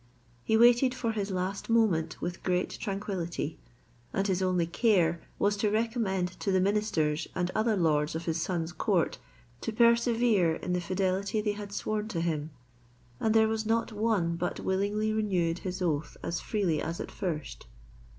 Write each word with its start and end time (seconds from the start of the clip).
He 0.43 0.57
waited 0.57 0.95
for 0.95 1.11
his 1.11 1.29
last 1.29 1.69
moment 1.69 2.19
with 2.19 2.41
great 2.41 2.71
tranquillity, 2.79 3.59
and 4.11 4.25
his 4.25 4.41
only 4.41 4.65
care 4.65 5.21
was 5.37 5.55
to 5.57 5.69
recommend 5.69 6.39
to 6.39 6.51
the 6.51 6.59
ministers 6.59 7.27
and 7.35 7.51
other 7.53 7.77
lords 7.77 8.15
of 8.15 8.25
his 8.25 8.41
son's 8.41 8.71
court, 8.73 9.19
to 9.61 9.71
persevere 9.71 10.55
in 10.55 10.73
the 10.73 10.81
fidelity 10.81 11.39
they 11.39 11.51
had 11.51 11.71
sworn 11.71 12.07
to 12.07 12.19
him: 12.21 12.49
and 13.19 13.35
there 13.35 13.47
was 13.47 13.67
not 13.67 13.91
one 13.91 14.37
but 14.37 14.59
willingly 14.59 15.13
renewed 15.13 15.59
his 15.59 15.83
oath 15.83 16.17
as 16.23 16.39
freely 16.41 16.81
as 16.81 16.99
at 16.99 17.11
first. 17.11 17.67